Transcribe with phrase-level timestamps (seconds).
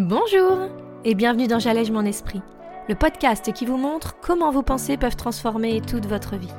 [0.00, 0.68] Bonjour
[1.04, 2.40] et bienvenue dans J'allège mon esprit,
[2.88, 6.52] le podcast qui vous montre comment vos pensées peuvent transformer toute votre vie.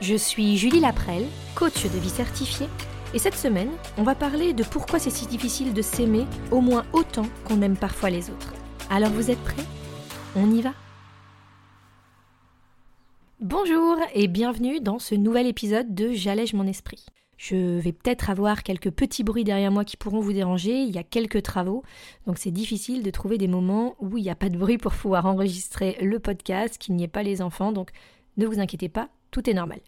[0.00, 2.68] Je suis Julie Laprelle, coach de vie certifiée,
[3.12, 6.86] et cette semaine, on va parler de pourquoi c'est si difficile de s'aimer au moins
[6.94, 8.54] autant qu'on aime parfois les autres.
[8.88, 9.66] Alors vous êtes prêts?
[10.36, 10.72] On y va?
[13.40, 17.04] Bonjour et bienvenue dans ce nouvel épisode de J'allège mon esprit.
[17.38, 20.82] Je vais peut-être avoir quelques petits bruits derrière moi qui pourront vous déranger.
[20.82, 21.84] Il y a quelques travaux,
[22.26, 24.92] donc c'est difficile de trouver des moments où il n'y a pas de bruit pour
[24.92, 27.70] pouvoir enregistrer le podcast, qu'il n'y ait pas les enfants.
[27.70, 27.90] Donc
[28.38, 29.78] ne vous inquiétez pas, tout est normal.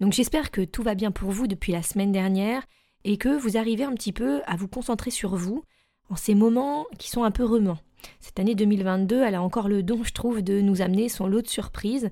[0.00, 2.66] Donc j'espère que tout va bien pour vous depuis la semaine dernière
[3.04, 5.62] et que vous arrivez un petit peu à vous concentrer sur vous
[6.08, 7.78] en ces moments qui sont un peu remants.
[8.18, 11.42] Cette année 2022, elle a encore le don, je trouve, de nous amener son lot
[11.42, 12.10] de surprises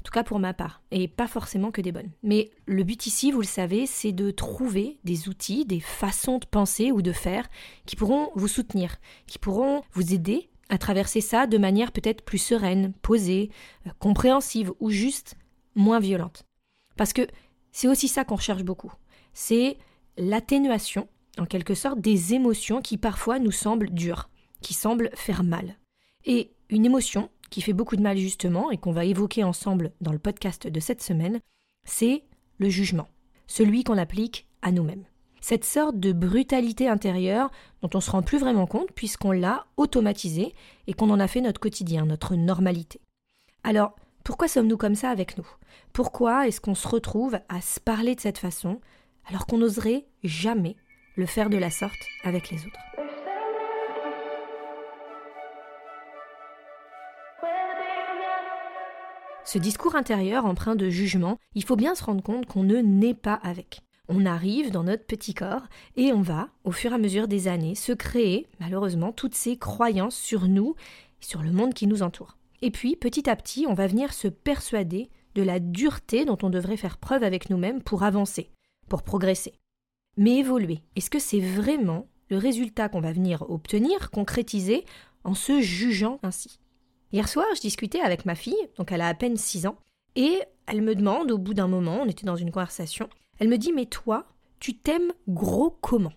[0.00, 2.10] en tout cas pour ma part, et pas forcément que des bonnes.
[2.22, 6.46] Mais le but ici, vous le savez, c'est de trouver des outils, des façons de
[6.46, 7.46] penser ou de faire
[7.84, 12.38] qui pourront vous soutenir, qui pourront vous aider à traverser ça de manière peut-être plus
[12.38, 13.50] sereine, posée,
[13.86, 15.36] euh, compréhensive ou juste
[15.74, 16.44] moins violente.
[16.96, 17.26] Parce que
[17.70, 18.92] c'est aussi ça qu'on recherche beaucoup.
[19.34, 19.76] C'est
[20.16, 24.30] l'atténuation, en quelque sorte, des émotions qui parfois nous semblent dures,
[24.62, 25.76] qui semblent faire mal.
[26.24, 30.12] Et une émotion, qui fait beaucoup de mal justement et qu'on va évoquer ensemble dans
[30.12, 31.40] le podcast de cette semaine,
[31.84, 32.24] c'est
[32.58, 33.08] le jugement,
[33.46, 35.04] celui qu'on applique à nous-mêmes.
[35.40, 37.50] Cette sorte de brutalité intérieure
[37.82, 40.54] dont on ne se rend plus vraiment compte puisqu'on l'a automatisé
[40.86, 43.00] et qu'on en a fait notre quotidien, notre normalité.
[43.64, 45.46] Alors, pourquoi sommes-nous comme ça avec nous?
[45.92, 48.80] Pourquoi est-ce qu'on se retrouve à se parler de cette façon
[49.26, 50.76] alors qu'on n'oserait jamais
[51.16, 53.09] le faire de la sorte avec les autres?
[59.52, 63.14] Ce discours intérieur empreint de jugement, il faut bien se rendre compte qu'on ne naît
[63.14, 63.80] pas avec.
[64.08, 65.64] On arrive dans notre petit corps
[65.96, 69.56] et on va, au fur et à mesure des années, se créer, malheureusement, toutes ces
[69.56, 70.76] croyances sur nous
[71.20, 72.36] et sur le monde qui nous entoure.
[72.62, 76.50] Et puis, petit à petit, on va venir se persuader de la dureté dont on
[76.50, 78.52] devrait faire preuve avec nous-mêmes pour avancer,
[78.88, 79.54] pour progresser.
[80.16, 84.84] Mais évoluer, est-ce que c'est vraiment le résultat qu'on va venir obtenir, concrétiser,
[85.24, 86.59] en se jugeant ainsi?
[87.12, 89.78] Hier soir, je discutais avec ma fille, donc elle a à peine 6 ans,
[90.14, 93.08] et elle me demande, au bout d'un moment, on était dans une conversation,
[93.40, 94.26] elle me dit Mais toi,
[94.60, 96.12] tu t'aimes gros comment?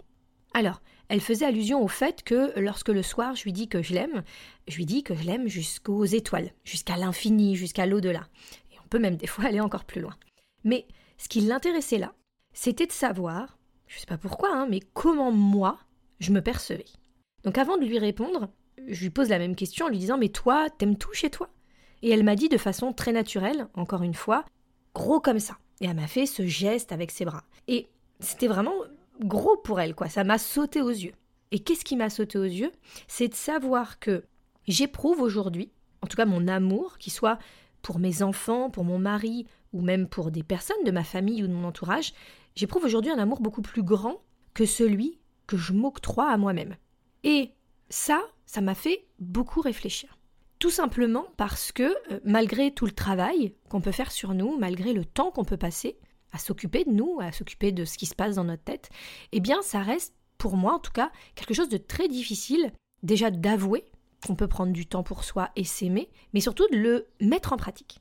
[0.54, 3.94] Alors, elle faisait allusion au fait que lorsque le soir je lui dis que je
[3.94, 4.24] l'aime,
[4.68, 8.28] je lui dis que je l'aime jusqu'aux étoiles, jusqu'à l'infini, jusqu'à l'au-delà.
[8.72, 10.16] Et on peut même des fois aller encore plus loin.
[10.64, 10.88] Mais
[11.18, 12.14] ce qui l'intéressait là,
[12.54, 15.80] c'était de savoir, je ne sais pas pourquoi, hein, mais comment moi
[16.20, 16.86] je me percevais.
[17.44, 18.50] Donc avant de lui répondre,
[18.88, 21.50] je lui pose la même question en lui disant Mais toi, t'aimes tout chez toi?
[22.02, 24.46] Et elle m'a dit de façon très naturelle, encore une fois,
[24.94, 25.58] gros comme ça.
[25.82, 27.44] Et elle m'a fait ce geste avec ses bras.
[27.68, 27.88] Et
[28.20, 28.76] c'était vraiment
[29.22, 30.10] gros pour elle, quoi.
[30.10, 31.14] Ça m'a sauté aux yeux.
[31.52, 32.72] Et qu'est-ce qui m'a sauté aux yeux?
[33.08, 34.24] C'est de savoir que
[34.68, 37.38] j'éprouve aujourd'hui, en tout cas mon amour, qui soit
[37.82, 41.48] pour mes enfants, pour mon mari, ou même pour des personnes de ma famille ou
[41.48, 42.14] de mon entourage,
[42.56, 44.22] j'éprouve aujourd'hui un amour beaucoup plus grand
[44.54, 46.76] que celui que je m'octroie à moi-même.
[47.24, 47.52] Et
[47.94, 50.18] ça, ça m'a fait beaucoup réfléchir.
[50.58, 54.94] Tout simplement parce que, euh, malgré tout le travail qu'on peut faire sur nous, malgré
[54.94, 56.00] le temps qu'on peut passer
[56.32, 58.90] à s'occuper de nous, à s'occuper de ce qui se passe dans notre tête,
[59.32, 62.72] eh bien, ça reste, pour moi en tout cas, quelque chose de très difficile,
[63.04, 63.86] déjà d'avouer
[64.26, 67.58] qu'on peut prendre du temps pour soi et s'aimer, mais surtout de le mettre en
[67.58, 68.00] pratique.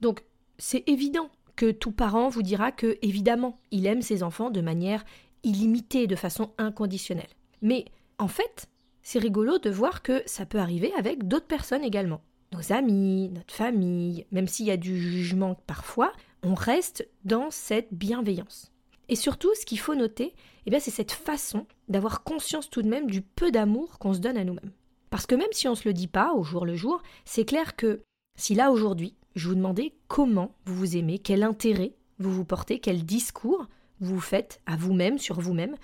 [0.00, 0.24] Donc,
[0.56, 5.04] c'est évident que tout parent vous dira que, évidemment, il aime ses enfants de manière
[5.42, 7.28] illimitée, de façon inconditionnelle.
[7.60, 7.84] Mais,
[8.18, 8.68] en fait,
[9.04, 12.22] c'est rigolo de voir que ça peut arriver avec d'autres personnes également.
[12.52, 17.92] Nos amis, notre famille, même s'il y a du jugement parfois, on reste dans cette
[17.92, 18.72] bienveillance.
[19.10, 20.34] Et surtout, ce qu'il faut noter,
[20.66, 24.38] eh c'est cette façon d'avoir conscience tout de même du peu d'amour qu'on se donne
[24.38, 24.72] à nous-mêmes.
[25.10, 27.44] Parce que même si on ne se le dit pas au jour le jour, c'est
[27.44, 28.00] clair que
[28.38, 32.78] si là aujourd'hui, je vous demandais comment vous vous aimez, quel intérêt vous vous portez,
[32.78, 33.66] quel discours
[34.00, 35.76] vous faites à vous-même sur vous-même,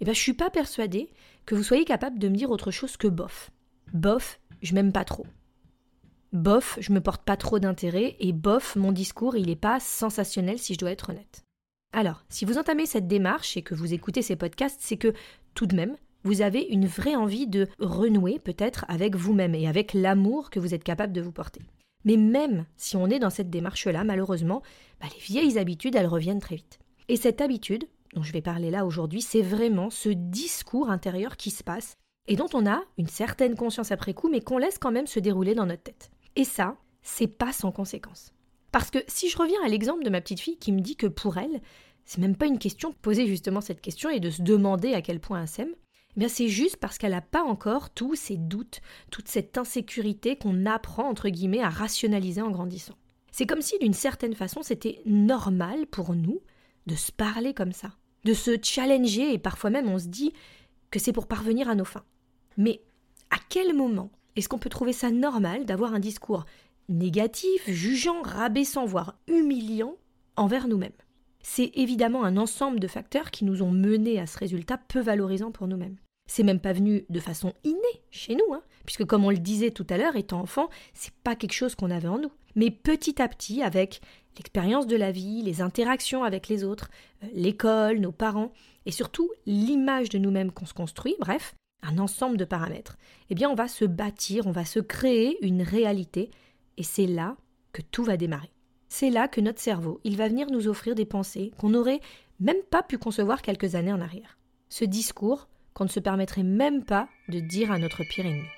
[0.00, 1.10] eh bien, je suis pas persuadée
[1.46, 3.50] que vous soyez capable de me dire autre chose que bof.
[3.94, 5.26] Bof, je m'aime pas trop.
[6.32, 10.58] Bof, je me porte pas trop d'intérêt et bof, mon discours, il n'est pas sensationnel
[10.58, 11.44] si je dois être honnête.
[11.92, 15.14] Alors, si vous entamez cette démarche et que vous écoutez ces podcasts, c'est que
[15.54, 19.94] tout de même, vous avez une vraie envie de renouer peut-être avec vous-même et avec
[19.94, 21.62] l'amour que vous êtes capable de vous porter.
[22.04, 24.62] Mais même si on est dans cette démarche-là, malheureusement,
[25.00, 26.80] bah, les vieilles habitudes, elles reviennent très vite.
[27.08, 31.50] Et cette habitude, dont je vais parler là aujourd'hui, c'est vraiment ce discours intérieur qui
[31.50, 31.96] se passe
[32.28, 35.20] et dont on a une certaine conscience après coup, mais qu'on laisse quand même se
[35.20, 36.10] dérouler dans notre tête.
[36.34, 38.32] Et ça, c'est pas sans conséquence.
[38.72, 41.06] Parce que si je reviens à l'exemple de ma petite fille qui me dit que
[41.06, 41.60] pour elle,
[42.04, 45.20] c'est même pas une question, poser justement cette question et de se demander à quel
[45.20, 45.74] point elle s'aime,
[46.18, 48.80] eh c'est juste parce qu'elle n'a pas encore tous ces doutes,
[49.10, 52.94] toute cette insécurité qu'on apprend entre guillemets à rationaliser en grandissant.
[53.32, 56.40] C'est comme si d'une certaine façon c'était normal pour nous
[56.86, 57.92] de se parler comme ça,
[58.24, 60.32] de se challenger et parfois même on se dit
[60.90, 62.04] que c'est pour parvenir à nos fins.
[62.56, 62.80] Mais
[63.30, 66.44] à quel moment est-ce qu'on peut trouver ça normal d'avoir un discours
[66.88, 69.96] négatif, jugeant, rabaissant, voire humiliant
[70.36, 70.92] envers nous-mêmes?
[71.42, 75.52] C'est évidemment un ensemble de facteurs qui nous ont menés à ce résultat peu valorisant
[75.52, 75.96] pour nous-mêmes.
[76.28, 77.78] C'est même pas venu de façon innée
[78.10, 81.36] chez nous, hein, puisque comme on le disait tout à l'heure, étant enfant, c'est pas
[81.36, 82.32] quelque chose qu'on avait en nous.
[82.56, 84.00] Mais petit à petit, avec
[84.38, 86.90] l'expérience de la vie, les interactions avec les autres,
[87.24, 88.52] euh, l'école, nos parents,
[88.84, 92.96] et surtout l'image de nous-mêmes qu'on se construit, bref, un ensemble de paramètres,
[93.30, 96.30] eh bien on va se bâtir, on va se créer une réalité,
[96.76, 97.36] et c'est là
[97.72, 98.50] que tout va démarrer.
[98.88, 102.00] C'est là que notre cerveau, il va venir nous offrir des pensées qu'on n'aurait
[102.40, 104.38] même pas pu concevoir quelques années en arrière.
[104.68, 108.48] Ce discours, qu'on ne se permettrait même pas de dire à notre pire ennemi.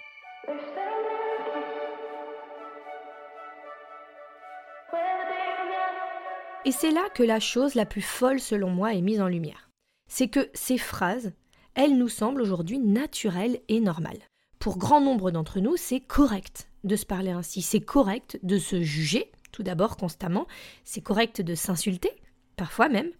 [6.68, 9.70] Et c'est là que la chose la plus folle selon moi est mise en lumière.
[10.06, 11.32] C'est que ces phrases,
[11.74, 14.20] elles nous semblent aujourd'hui naturelles et normales.
[14.58, 18.82] Pour grand nombre d'entre nous, c'est correct de se parler ainsi, c'est correct de se
[18.82, 20.46] juger, tout d'abord constamment,
[20.84, 22.10] c'est correct de s'insulter,
[22.56, 23.12] parfois même,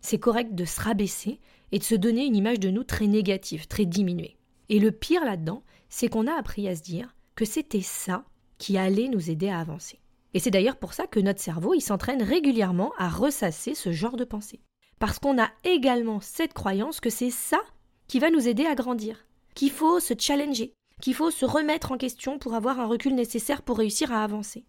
[0.00, 1.38] c'est correct de se rabaisser,
[1.70, 4.36] et de se donner une image de nous très négative, très diminuée.
[4.68, 8.24] Et le pire là-dedans, c'est qu'on a appris à se dire que c'était ça
[8.58, 10.00] qui allait nous aider à avancer.
[10.34, 14.16] Et c'est d'ailleurs pour ça que notre cerveau, il s'entraîne régulièrement à ressasser ce genre
[14.16, 14.60] de pensée.
[14.98, 17.60] Parce qu'on a également cette croyance que c'est ça
[18.08, 21.98] qui va nous aider à grandir, qu'il faut se challenger, qu'il faut se remettre en
[21.98, 24.64] question pour avoir un recul nécessaire pour réussir à avancer.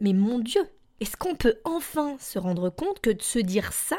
[0.00, 0.62] Mais mon Dieu,
[1.00, 3.98] est-ce qu'on peut enfin se rendre compte que de se dire ça,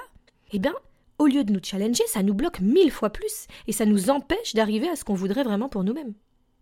[0.52, 0.74] eh bien,
[1.18, 4.54] au lieu de nous challenger, ça nous bloque mille fois plus et ça nous empêche
[4.54, 6.14] d'arriver à ce qu'on voudrait vraiment pour nous-mêmes.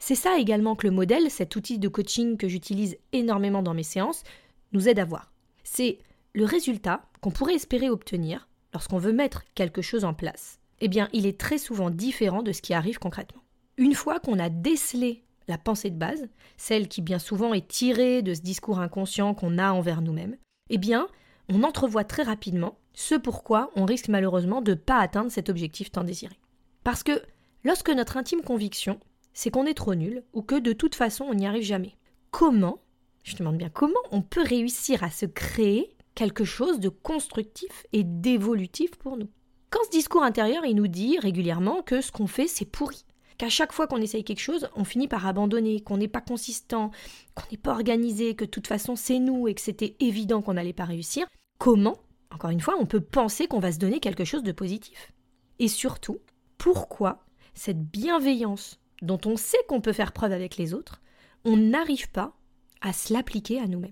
[0.04, 3.84] C'est ça également que le modèle, cet outil de coaching que j'utilise énormément dans mes
[3.84, 4.24] séances,
[4.72, 5.32] nous aide à voir.
[5.64, 6.00] C'est
[6.34, 10.60] le résultat qu'on pourrait espérer obtenir lorsqu'on veut mettre quelque chose en place.
[10.80, 13.44] Eh bien, il est très souvent différent de ce qui arrive concrètement.
[13.78, 18.24] Une fois qu'on a décelé la pensée de base, celle qui bien souvent est tirée
[18.24, 20.36] de ce discours inconscient qu'on a envers nous-mêmes,
[20.72, 21.10] eh bien,
[21.48, 25.92] on entrevoit très rapidement ce pourquoi on risque malheureusement de ne pas atteindre cet objectif
[25.92, 26.40] tant désiré.
[26.84, 27.22] Parce que
[27.64, 29.00] lorsque notre intime conviction,
[29.34, 31.96] c'est qu'on est trop nul ou que de toute façon on n'y arrive jamais,
[32.32, 32.80] comment,
[33.24, 38.04] je demande bien comment, on peut réussir à se créer quelque chose de constructif et
[38.04, 39.30] d'évolutif pour nous?
[39.70, 43.06] Quand ce discours intérieur il nous dit régulièrement que ce qu'on fait c'est pourri,
[43.38, 46.92] qu'à chaque fois qu'on essaye quelque chose, on finit par abandonner, qu'on n'est pas consistant,
[47.36, 50.54] qu'on n'est pas organisé, que de toute façon c'est nous et que c'était évident qu'on
[50.54, 51.26] n'allait pas réussir,
[51.58, 51.98] comment
[52.32, 55.12] encore une fois, on peut penser qu'on va se donner quelque chose de positif?
[55.60, 56.20] Et surtout,
[56.58, 57.24] pourquoi
[57.54, 61.02] cette bienveillance dont on sait qu'on peut faire preuve avec les autres,
[61.44, 62.34] on n'arrive pas
[62.82, 63.92] à se l'appliquer à nous-mêmes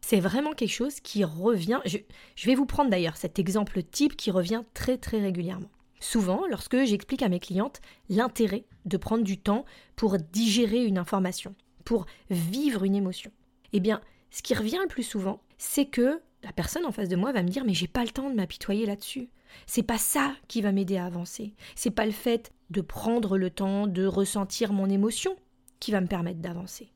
[0.00, 1.80] C'est vraiment quelque chose qui revient.
[1.84, 1.98] Je,
[2.36, 5.70] je vais vous prendre d'ailleurs cet exemple type qui revient très très régulièrement.
[6.00, 9.66] Souvent, lorsque j'explique à mes clientes l'intérêt de prendre du temps
[9.96, 11.54] pour digérer une information,
[11.84, 13.30] pour vivre une émotion,
[13.72, 14.00] eh bien,
[14.30, 17.42] ce qui revient le plus souvent, c'est que la personne en face de moi va
[17.42, 19.28] me dire mais j'ai pas le temps de m'apitoyer là-dessus.
[19.66, 21.54] C'est pas ça qui va m'aider à avancer.
[21.74, 25.36] C'est pas le fait de prendre le temps de ressentir mon émotion
[25.78, 26.92] qui va me permettre d'avancer.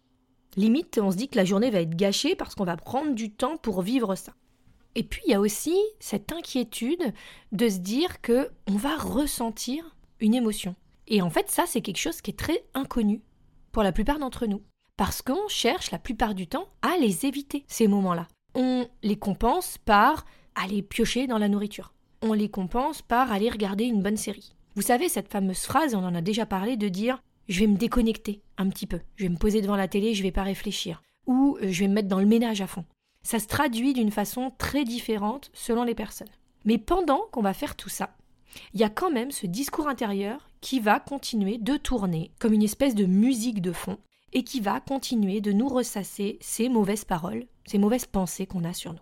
[0.56, 3.30] Limite, on se dit que la journée va être gâchée parce qu'on va prendre du
[3.32, 4.34] temps pour vivre ça.
[4.94, 7.12] Et puis il y a aussi cette inquiétude
[7.52, 10.76] de se dire que on va ressentir une émotion.
[11.08, 13.22] Et en fait, ça c'est quelque chose qui est très inconnu
[13.72, 14.62] pour la plupart d'entre nous
[14.96, 19.78] parce qu'on cherche la plupart du temps à les éviter ces moments-là on les compense
[19.78, 21.92] par aller piocher dans la nourriture.
[22.22, 24.53] On les compense par aller regarder une bonne série.
[24.76, 27.76] Vous savez, cette fameuse phrase, on en a déjà parlé, de dire je vais me
[27.76, 31.02] déconnecter un petit peu, je vais me poser devant la télé, je vais pas réfléchir,
[31.26, 32.84] ou euh, je vais me mettre dans le ménage à fond.
[33.22, 36.28] Ça se traduit d'une façon très différente selon les personnes.
[36.64, 38.16] Mais pendant qu'on va faire tout ça,
[38.72, 42.62] il y a quand même ce discours intérieur qui va continuer de tourner comme une
[42.62, 43.98] espèce de musique de fond
[44.32, 48.72] et qui va continuer de nous ressasser ces mauvaises paroles, ces mauvaises pensées qu'on a
[48.72, 48.98] sur nous.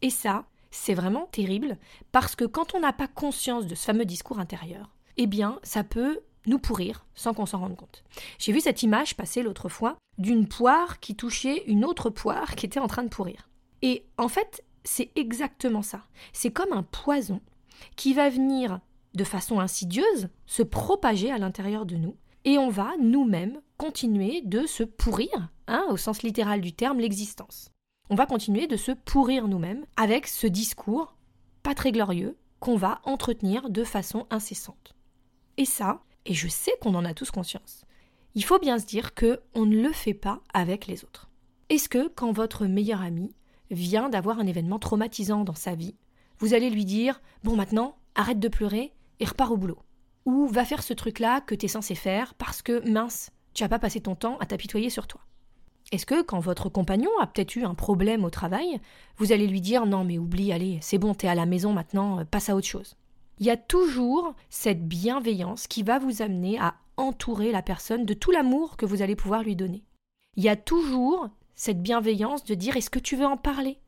[0.00, 1.78] Et ça, c'est vraiment terrible
[2.10, 5.84] parce que quand on n'a pas conscience de ce fameux discours intérieur, eh bien, ça
[5.84, 8.04] peut nous pourrir sans qu'on s'en rende compte.
[8.38, 12.66] J'ai vu cette image passer l'autre fois d'une poire qui touchait une autre poire qui
[12.66, 13.48] était en train de pourrir.
[13.82, 16.02] Et en fait, c'est exactement ça.
[16.32, 17.40] C'est comme un poison
[17.96, 18.80] qui va venir
[19.14, 24.66] de façon insidieuse se propager à l'intérieur de nous et on va nous-mêmes continuer de
[24.66, 27.70] se pourrir, hein, au sens littéral du terme, l'existence.
[28.10, 31.14] On va continuer de se pourrir nous-mêmes avec ce discours
[31.62, 34.94] pas très glorieux qu'on va entretenir de façon incessante.
[35.58, 37.84] Et ça, et je sais qu'on en a tous conscience,
[38.34, 41.28] il faut bien se dire que on ne le fait pas avec les autres.
[41.68, 43.34] Est-ce que quand votre meilleur ami
[43.70, 45.94] vient d'avoir un événement traumatisant dans sa vie,
[46.38, 49.78] vous allez lui dire Bon, maintenant, arrête de pleurer et repars au boulot
[50.24, 53.68] Ou va faire ce truc-là que tu es censé faire parce que, mince, tu n'as
[53.68, 55.20] pas passé ton temps à t'apitoyer sur toi?
[55.90, 58.80] Est-ce que quand votre compagnon a peut-être eu un problème au travail,
[59.18, 62.24] vous allez lui dire Non, mais oublie, allez, c'est bon, t'es à la maison maintenant,
[62.24, 62.96] passe à autre chose
[63.38, 68.14] Il y a toujours cette bienveillance qui va vous amener à entourer la personne de
[68.14, 69.84] tout l'amour que vous allez pouvoir lui donner.
[70.36, 73.78] Il y a toujours cette bienveillance de dire est-ce que tu veux en parler?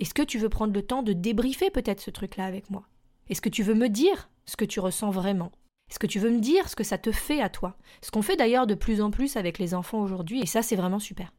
[0.00, 2.84] Est-ce que tu veux prendre le temps de débriefer peut-être ce truc-là avec moi?
[3.28, 5.52] Est-ce que tu veux me dire ce que tu ressens vraiment?
[5.90, 7.76] Est-ce que tu veux me dire ce que ça te fait à toi?
[8.00, 10.76] Ce qu'on fait d'ailleurs de plus en plus avec les enfants aujourd'hui, et ça c'est
[10.76, 11.32] vraiment super.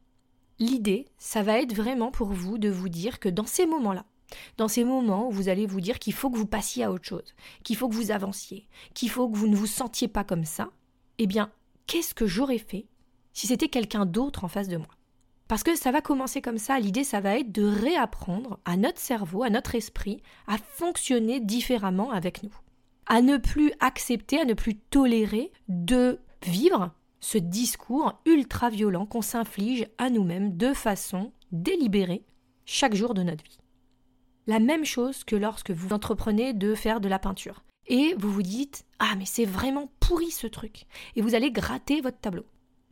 [0.58, 4.06] L'idée, ça va être vraiment pour vous de vous dire que dans ces moments-là,
[4.56, 7.04] dans ces moments où vous allez vous dire qu'il faut que vous passiez à autre
[7.04, 10.44] chose, qu'il faut que vous avanciez, qu'il faut que vous ne vous sentiez pas comme
[10.44, 10.70] ça,
[11.18, 11.50] eh bien,
[11.86, 12.86] qu'est-ce que j'aurais fait
[13.32, 14.88] si c'était quelqu'un d'autre en face de moi?
[15.48, 18.98] Parce que ça va commencer comme ça, l'idée, ça va être de réapprendre à notre
[18.98, 22.54] cerveau, à notre esprit, à fonctionner différemment avec nous,
[23.06, 26.90] à ne plus accepter, à ne plus tolérer de vivre
[27.20, 32.24] ce discours ultra violent qu'on s'inflige à nous-mêmes de façon délibérée
[32.64, 33.58] chaque jour de notre vie.
[34.48, 38.44] La même chose que lorsque vous entreprenez de faire de la peinture et vous vous
[38.44, 40.86] dites Ah, mais c'est vraiment pourri ce truc
[41.16, 42.44] Et vous allez gratter votre tableau.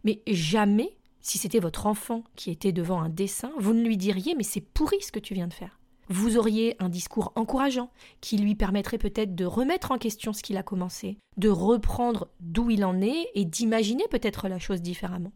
[0.02, 4.34] Mais jamais, si c'était votre enfant qui était devant un dessin, vous ne lui diriez
[4.34, 5.78] Mais c'est pourri ce que tu viens de faire.
[6.08, 10.56] Vous auriez un discours encourageant qui lui permettrait peut-être de remettre en question ce qu'il
[10.56, 15.32] a commencé, de reprendre d'où il en est et d'imaginer peut-être la chose différemment.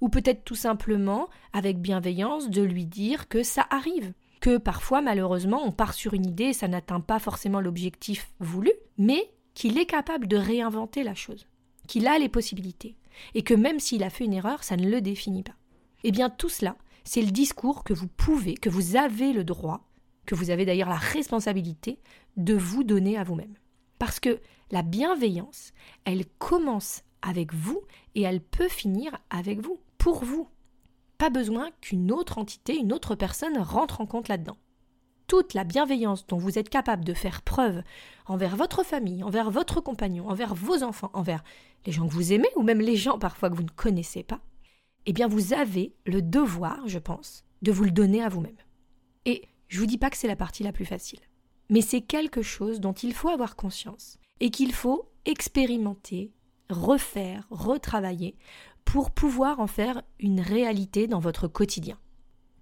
[0.00, 5.62] Ou peut-être tout simplement, avec bienveillance, de lui dire que ça arrive, que parfois malheureusement
[5.64, 9.86] on part sur une idée et ça n'atteint pas forcément l'objectif voulu, mais qu'il est
[9.86, 11.46] capable de réinventer la chose,
[11.86, 12.96] qu'il a les possibilités,
[13.34, 15.56] et que même s'il a fait une erreur, ça ne le définit pas.
[16.04, 19.88] Eh bien tout cela, c'est le discours que vous pouvez, que vous avez le droit,
[20.26, 21.98] que vous avez d'ailleurs la responsabilité
[22.36, 23.54] de vous donner à vous-même.
[23.98, 24.40] Parce que
[24.70, 25.72] la bienveillance,
[26.04, 27.80] elle commence avec vous
[28.14, 30.48] et elle peut finir avec vous, pour vous.
[31.18, 34.56] Pas besoin qu'une autre entité, une autre personne rentre en compte là-dedans.
[35.26, 37.82] Toute la bienveillance dont vous êtes capable de faire preuve
[38.26, 41.42] envers votre famille, envers votre compagnon, envers vos enfants, envers
[41.84, 44.40] les gens que vous aimez ou même les gens parfois que vous ne connaissez pas,
[45.06, 48.56] eh bien vous avez le devoir, je pense, de vous le donner à vous-même.
[49.24, 51.20] Et je vous dis pas que c'est la partie la plus facile,
[51.68, 56.32] mais c'est quelque chose dont il faut avoir conscience et qu'il faut expérimenter,
[56.70, 58.36] refaire, retravailler
[58.88, 61.98] pour pouvoir en faire une réalité dans votre quotidien.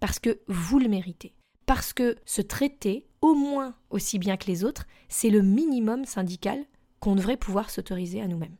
[0.01, 1.37] Parce que vous le méritez.
[1.67, 6.65] Parce que se traiter, au moins aussi bien que les autres, c'est le minimum syndical
[6.99, 8.57] qu'on devrait pouvoir s'autoriser à nous-mêmes.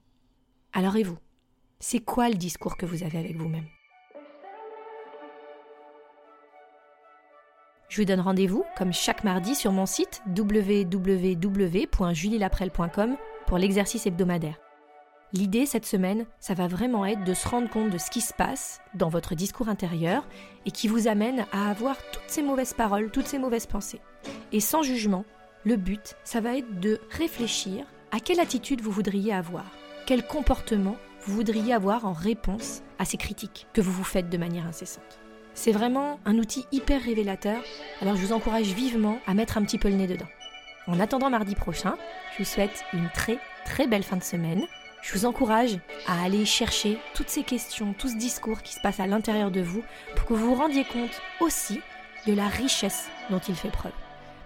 [0.73, 1.19] Alors et vous?
[1.81, 3.67] C'est quoi le discours que vous avez avec vous-même?
[7.89, 13.17] Je vous donne rendez-vous, comme chaque mardi, sur mon site www.julielaprel.com
[13.49, 14.61] pour l'exercice hebdomadaire.
[15.37, 18.33] L'idée cette semaine, ça va vraiment être de se rendre compte de ce qui se
[18.33, 20.27] passe dans votre discours intérieur
[20.65, 24.01] et qui vous amène à avoir toutes ces mauvaises paroles, toutes ces mauvaises pensées.
[24.53, 25.27] Et sans jugement,
[25.65, 29.67] le but, ça va être de réfléchir à quelle attitude vous voudriez avoir,
[30.07, 34.39] quel comportement vous voudriez avoir en réponse à ces critiques que vous vous faites de
[34.39, 35.21] manière incessante.
[35.53, 37.63] C'est vraiment un outil hyper révélateur,
[38.01, 40.29] alors je vous encourage vivement à mettre un petit peu le nez dedans.
[40.87, 41.97] En attendant mardi prochain,
[42.33, 44.65] je vous souhaite une très très belle fin de semaine.
[45.07, 48.99] Je vous encourage à aller chercher toutes ces questions, tout ce discours qui se passe
[48.99, 49.85] à l'intérieur de vous
[50.17, 51.81] pour que vous vous rendiez compte aussi
[52.27, 53.93] de la richesse dont il fait preuve.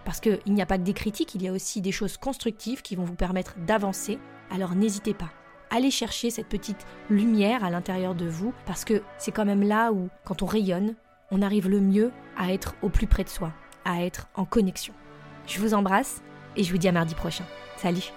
[0.04, 2.82] Parce qu'il n'y a pas que des critiques, il y a aussi des choses constructives
[2.82, 4.18] qui vont vous permettre d'avancer.
[4.50, 5.30] Alors n'hésitez pas.
[5.70, 9.92] Allez chercher cette petite lumière à l'intérieur de vous, parce que c'est quand même là
[9.92, 10.94] où, quand on rayonne,
[11.30, 13.54] on arrive le mieux à être au plus près de soi,
[13.86, 14.92] à être en connexion.
[15.46, 16.20] Je vous embrasse
[16.54, 17.44] et je vous dis à mardi prochain.
[17.78, 18.12] Salut